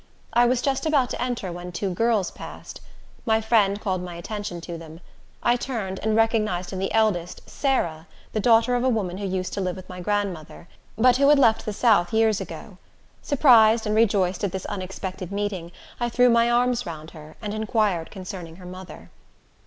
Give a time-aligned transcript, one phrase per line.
[0.33, 2.81] I was just about to enter, when two girls passed.
[3.23, 4.99] My friend called my attention to them.
[5.43, 9.53] I turned, and recognized in the eldest, Sarah, the daughter of a woman who used
[9.53, 10.67] to live with my grandmother,
[10.97, 12.79] but who had left the south years ago.
[13.21, 18.09] Surprised and rejoiced at this unexpected meeting, I threw my arms round her, and inquired
[18.09, 19.11] concerning her mother.